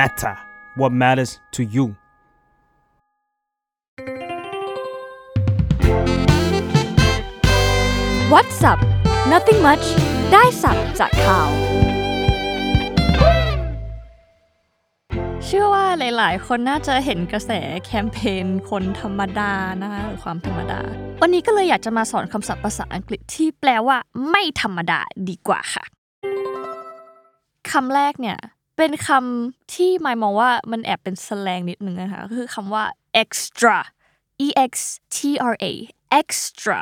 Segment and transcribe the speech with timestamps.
[0.00, 0.34] matter
[0.78, 1.86] what matters to you
[8.32, 8.80] What's up
[9.32, 9.86] Nothing much
[10.32, 11.50] ได้สับจากข่าว
[15.44, 17.50] เชื่อว่าหลาย ๆ คนน่าจะเห็นกระแส
[17.84, 19.52] แคมเปญคนธรรมดา
[19.82, 20.80] นะคะหรือความธรรมดา
[21.22, 23.96] วันนี้ก็เลยอยากจะมาสอนคำศัพท์ภาษาอังกฤษที่แปลว่า
[24.30, 25.84] ไม่ธรรมดาดีกว่าค่ะ
[27.70, 28.38] คำแรกเนี่ย
[28.76, 32.84] เป็นคำที่หมายมองว่ามันแอบเป็นสแลงนิดนึงนะคะก็คือคำว่า
[33.22, 33.78] extra
[34.46, 34.72] e x
[35.16, 35.18] t
[35.52, 35.72] r a
[36.20, 36.80] extra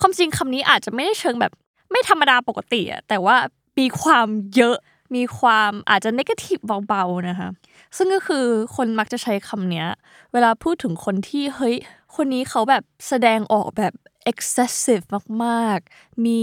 [0.00, 1.52] ความจริงคำนี้อาจจะไม่ได้เชิงแบบ
[1.90, 3.36] ไม่ธรรมดาปกติอะแต่ว่า
[3.78, 4.76] มีความเยอะ
[5.16, 7.48] มีความอาจจะ negative เบาๆนะคะ
[7.96, 9.88] ซึ่งก็คือคนมักจะใช้คำเนี้ย
[10.32, 11.76] เวลาพูดถึงคนที่เฮ้ย
[12.16, 13.92] คนนี้เขาแบบแสดงออกแบบ
[14.30, 15.04] excessive
[15.44, 16.42] มากๆ มี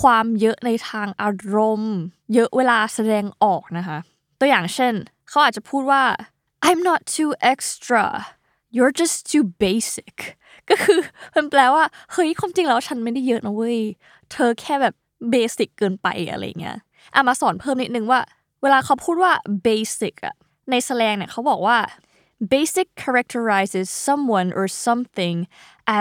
[0.00, 1.96] ความเยอะในทางอารมณ์
[2.34, 3.98] เยอะเวลาแสดงออกนะคะ
[4.44, 4.94] ตัวอย่างเช่น
[5.28, 6.02] เขาอาจจะพูดว่า
[6.68, 8.04] I'm not too extra
[8.76, 10.16] you're just too basic
[10.70, 11.00] ก็คือ
[11.34, 13.78] มันแปลว่า เฮ้ยความจริงแล้วฉันไม่ได้เยอะนะเว้ย
[14.32, 14.94] เธอแค่แบบ
[15.30, 16.78] เบสิกเกินไปอะไรเงี้ย
[17.14, 18.20] อะมาสอนเพิ่มนิดนึงว่า
[18.62, 19.32] เวลาเขาพูดว่า
[19.68, 20.34] basic อะ
[20.70, 21.78] ในแสลงเนี่ยเขาบอกว่า
[22.52, 25.36] basic characterizes someone or something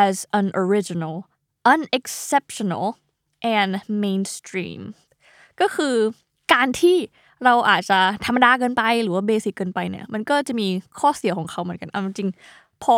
[0.04, 1.16] as unoriginal
[1.74, 2.88] unexceptional
[3.58, 3.72] and
[4.04, 4.82] mainstream
[5.60, 5.96] ก็คือ
[6.54, 6.98] การที่
[7.46, 10.68] เราอาจจะธรรมดาเกินไปหรือว่า basic เกินไปเนี่ย มันก็จะมี
[11.00, 12.30] ข้อเสียของเขาเหมือนกันเอาจริง
[12.84, 12.98] พอ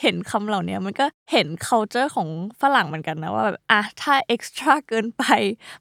[0.00, 2.28] เห็นคำเหล่านี้มันก็เห็น culture ของ
[2.60, 5.24] ฝรั่งเหมือนกันนะว่าแบบอะถ้า extra เกินไป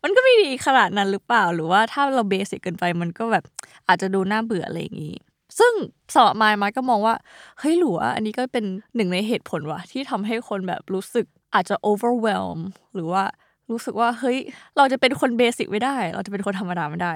[0.03, 3.44] มันก็ไม่ดีขนาดนั้นหรือเปล่า หรือว่าถ้าเรา basic เกินไปมันก็แบบ
[3.88, 5.16] อาจจะดูน่าเบื่ออะไรอย่างนี้
[5.59, 5.73] ซึ่ง
[6.14, 7.16] สำหรับมายมาก็มองว่า
[7.59, 8.66] เฮ้ยหรือว่าอันนี้ก็เป็น
[8.96, 12.59] หนึ่งในเหตุผลว่ะที่ทำให้คนแบบรู้สึกอาจจะ overwhelm
[12.96, 13.23] หรือว่า
[13.72, 14.38] รู้สึกว่าเฮ้ย
[14.78, 17.14] เราจะเป็นคนเบสิกไม่ได้ เราจะเป็นคนธรรมดาไม่ได้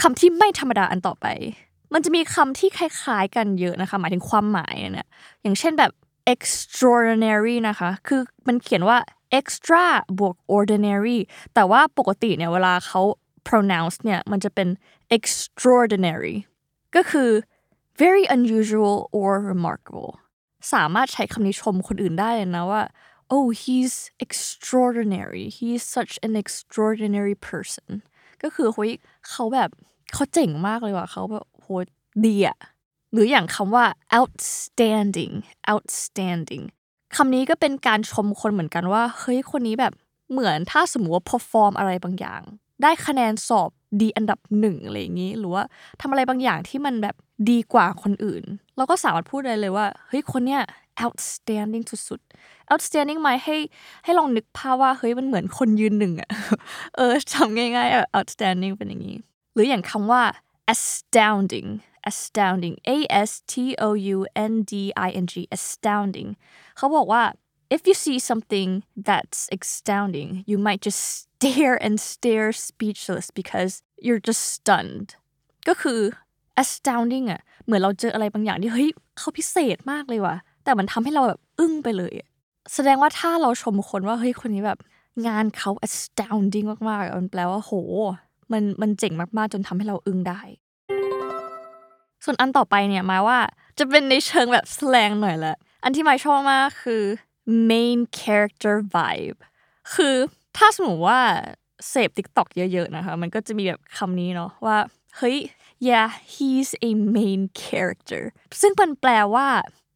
[0.00, 1.26] คำที่ไม่ธรรมดาอันต่อไป
[1.94, 5.08] มันจะมีคำที่คล้ายๆกันเยอะนะคะ หมายถึงความหมายเนี่ย
[5.42, 5.92] อย่างเช่นแบบ
[6.32, 8.98] extraordinary นะคะ คือมันเขียนว่า
[9.38, 9.84] extra
[10.18, 11.18] บวก ordinary
[11.54, 13.02] แต่ว่าปกติเนี่ยเวลาเขา
[13.48, 14.68] pronounce เนี่ยมันจะเป็น
[15.16, 16.36] extraordinary
[16.96, 17.30] ก็คือ
[18.02, 20.10] very unusual or remarkable
[20.72, 22.82] สามารถใช้คำนี้ชมคนอื่นได้เลยนะว่า
[23.34, 23.94] oh he's
[24.24, 27.88] extraordinary he's such an extraordinary person
[28.42, 28.92] ก็คือเฮ้ย
[29.30, 29.70] เขาแบบ
[30.14, 31.66] เขาเจ๋งมากเลยว่ะเขาแบบโห
[32.26, 32.58] ดีอะ
[33.12, 33.84] หรืออย่างคำว่า
[34.18, 35.34] outstanding
[35.72, 36.64] outstanding
[37.16, 39.92] คำนี้ก็เป็นการชมคนเหมือนกันว่า เฮ้ย คนนี้แบบ
[40.32, 42.42] เหมือนถ้าสมมติว่า perform อะไรบางอย่าง
[42.82, 45.62] ได้คะแนนสอบดีอันดับหนึ่งอะไรอย่างนี้ หรือว่า
[46.00, 47.16] ทำอะไรบางอย่างที่มันแบบ
[47.50, 48.44] ดีกว่าคนอื่น
[48.78, 50.62] เราก็สามารถพูดได้เลยว่าเฮ้ยคนเนี้ย
[51.02, 53.56] outstanding สุดๆ outstanding ไหมให้
[54.04, 56.30] ให้ลองนึกภาพว่าเฮ้ยมันเหมือนคนยืนหนึ่งอะ
[56.96, 59.16] เออทำง่ายๆ outstanding เป็นอย่างนี้
[59.54, 60.22] หรืออย่างคำว่า
[60.74, 61.68] astounding
[62.10, 62.98] astounding a
[63.30, 63.54] s t
[63.86, 64.16] o u
[64.52, 64.74] n d
[65.06, 66.30] i n g astounding
[66.76, 67.22] เขาบอกว่า
[67.74, 68.70] if you see something
[69.08, 73.72] that's astounding you might just stare and stare speechless because
[74.04, 75.08] you're just stunned
[75.68, 76.00] ก็คือ
[76.62, 78.88] astounding อะเหมือนเราเจออะไรบางอย่างที่เฮ้ย
[79.18, 82.12] เขาพิเศษมากเลยว่ะ แต่มันทำให้เราแบบอึ้งไปเลย
[82.74, 84.78] แสดงว่าถ้าเราชมคนว่าเฮ้ยคนนี้แบบ
[85.26, 87.72] งานเขา astounding มากๆมันแปลว่าโห
[88.52, 90.40] มันมันเจ๋งมากๆ จนทำให้เราอึ้งได้
[92.24, 93.38] ส่วนอันต่อไปเนี่ยหมายว่า
[93.78, 97.02] จะเป็นในเชิงแบบแสลงหน่อยแหละอันที่หมายชอบมากคือ
[97.70, 99.38] main character vibe
[99.94, 100.14] คือ
[100.56, 101.20] ถ้าสมมติว่า
[101.90, 104.76] เสพ TikTok เยอะๆนะคะ มันก็จะมีแบบคำนี้เนาะว่า
[105.16, 105.36] เฮ้ย
[105.88, 108.22] yeah he's a main character
[108.60, 109.46] ซึ่งมันแปลว่า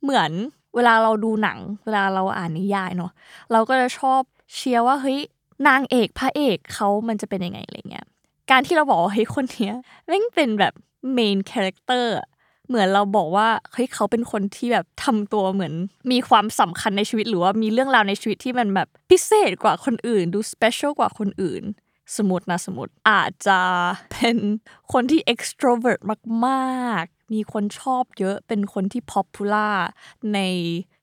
[0.02, 0.30] เหมือน
[0.74, 3.12] เวลาเราดูหนัง เวลาเราอ่านนิยายเนาะ
[3.52, 4.20] เราก็จะชอบ
[4.54, 5.20] เชียร์ว่าเฮ้ย
[5.68, 8.06] นางเอกพระเอกเขามันจะเป็นยังไงอะไรเงี้ย
[8.50, 9.74] การที่เราบอกว่าเฮ้ยคนเนี้ย
[10.06, 10.72] แม่งเป็นแบบ
[11.18, 12.06] main character
[12.68, 15.74] เหมือนเราบอกว่าเฮ้ยเขาเป็นคนที่แบบทำตัวเหมือน
[16.12, 21.62] มีความสำคัญในชีวิตหรือว่ามีเรื่องราวในชีวิตที่มันแบบพิเศษกว่าคนอื่น ดู special กว่าคนอื่น
[22.16, 23.60] สมมตินะสมมติอาจจะ
[24.10, 24.36] เป็น
[24.92, 26.00] คนที่ extrovert
[26.46, 29.76] มากๆ มีคนชอบเยอะเป็นคนที่ popular
[30.34, 30.38] ใน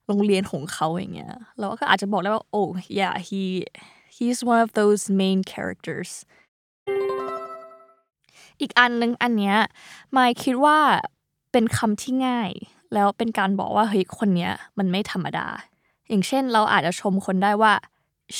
[0.06, 3.42] โรงเรียนของเขาอย่างเงี้ยเราก็อาจจะบอกได้ว่า oh yeah he
[4.16, 6.10] he's one of those main characters
[8.60, 9.58] อีกอันนึงอันเนี้ย
[10.16, 10.78] มายคิดว่า
[11.52, 12.50] เป็นคำที่ง่าย
[12.94, 15.48] แล้วเป็นการบอกว่าเฮ้ยคนเนี้ยมันไม่ธรรมดา
[16.08, 17.72] อย่างเช่นเราอาจจะชมคนได้ว่า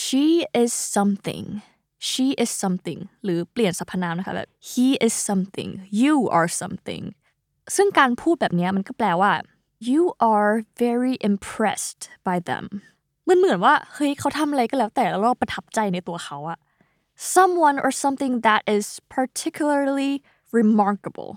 [0.00, 0.26] she
[0.62, 1.46] is something
[2.08, 5.70] she is something หรือเปลี่ยนสรรพนามนะคะแบบ he is something
[6.02, 7.04] you are something
[7.76, 9.32] ซึ่งการพูดแบบนี้มันก็แปลว่า
[9.90, 10.02] you
[10.32, 10.52] are
[10.84, 12.64] very impressed by them
[13.28, 16.58] มันเหมือนว่าเฮ้ยเขาทำอะไรก็แล้วแต่แล้วเราประทับใจในตัวเขาอะ
[17.34, 18.86] someone or something that is
[19.16, 20.12] particularly
[20.58, 21.30] remarkable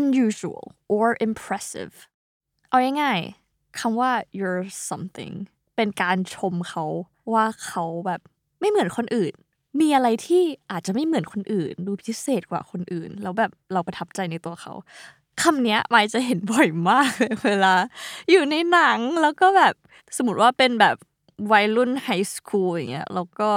[0.00, 0.62] unusual
[0.94, 1.92] or impressive
[2.68, 5.34] เอาง่ายๆคำว่า you're something
[5.76, 6.84] เป็นการชมเขา
[7.32, 8.20] ว่าเขาแบบ
[8.60, 9.34] ไม่เหมือนคนอื่น
[9.80, 10.42] มีอะไรที่
[10.72, 14.72] อาจจะไม่เหมือนคนอื่น ดูพิเศษกว่าคนอื่น แล้วแบบเราประทับใจในตัวเขา
[15.42, 17.74] คำนี้ไมายจะเห็นบ่อยมากเลยเวลา
[18.30, 19.74] อยู่ในหนังแล้วก็แบบ
[20.16, 20.96] สมมติว่าเป็นแบบ
[21.52, 23.48] วัยรุ่นไฮสคูลอย่างเงี้ยแล้วก็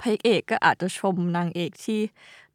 [0.00, 2.00] พระเอกก็อาจจะชมนางเอกที่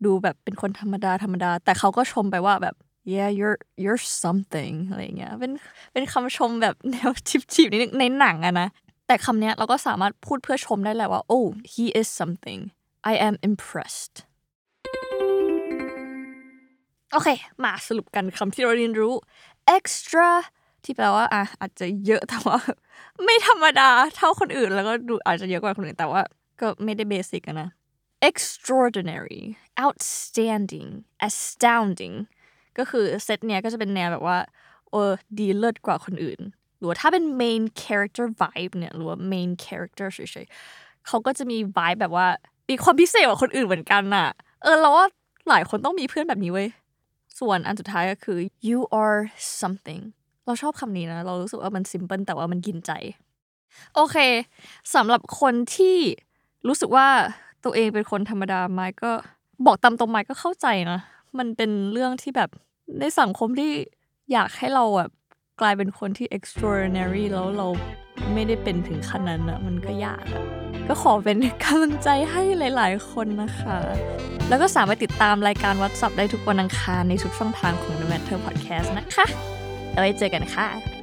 [0.06, 2.76] ดูแบบเป็นคนธรรมดาธรรมดา แต่เขาก็ชมไปว่าแบบ
[3.14, 5.52] yeah you're you're something อะไรเงี้ยเป็น
[5.94, 7.12] เป็นคำชมแบบแนว
[7.54, 8.68] ชิบๆนิดนึงในหนังอะนะ
[9.08, 12.62] แต่คำเนี้ยเราก็สามารถพูดเพื่อชมได้แหละว่า oh he is something
[13.04, 14.16] I am impressed
[17.12, 17.30] โอเค
[17.64, 19.14] มาสรุปกันคำที่เราเรียนรู้
[19.78, 20.30] extra
[20.84, 22.58] ที่แปลว่าอะอาจจะเยอะแต่ว่า
[23.24, 26.22] ไม่ธรรมดาเท่าคนอื่น แล้วก็ดูอาจจะเยอะกว่าคนอื่นแต่ว่า
[26.62, 27.70] ก็ไม่ได้เบสิกนะ
[28.30, 29.42] extraordinary
[29.84, 30.90] outstanding
[31.28, 32.16] astounding
[32.78, 34.38] ก็คือเซตเนี้ยก็จะเป็นแนวแบบว่า
[34.92, 36.40] เออดีเลิศกว่าคนอื่น
[36.78, 42.28] หรือถ้าเป็น main character vibe เนี่ยหรือว่า main character เฉยๆเขาก็จะมี vibe แบบว่า
[42.70, 44.28] มีความพิเศษกว่าคนอื่นเหมือนกันน่ะ
[44.64, 45.06] เออเราว่า
[45.50, 46.68] หลายคนต้องมีเพื่อนแบบนี้เว้ย
[47.40, 49.20] ส่วนอันสุดท้ายก็คือ you are
[49.62, 50.02] something
[50.46, 52.92] เราชอบคำนี้นะ เรารู้สึกว่ามัน simple แต่ว่ามันกินใจ
[53.96, 54.18] โอเค
[54.96, 55.98] สำหรับคนที่
[56.68, 57.08] รู้สึกว่า
[57.64, 59.12] ตัวเองเป็นคนธรรมดาไม้ก็
[59.66, 61.00] บอกตามตรงไม้ก็เข้าใจนะ
[61.38, 62.50] มันเป็นเรื่องที่แบบ
[63.00, 63.72] ในสังคมที่
[64.34, 65.12] อยากให้เราแบบ
[65.62, 67.68] กลายเป็นคนที่ extraordinary แล้วเรา
[68.34, 70.44] ไม่ได้เป็นถึงขนาดนั้นอะมันก็ยากอะ
[70.88, 73.78] ก็ขอเป็นกำลังใจให้หลาย ๆ คนนะคะ
[74.50, 79.26] แล้วก็สามารถติดตามรายการวั s สับได้ทุกวันอังคารในทุกช่องทางของ The Matter Podcast นะคะ
[79.92, 80.99] แล้วไว้เจอกันค่ะ